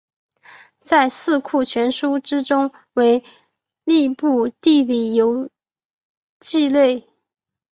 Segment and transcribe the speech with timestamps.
[0.81, 3.23] 在四库全书之中为
[3.87, 5.51] 史部地理游
[6.39, 7.07] 记类。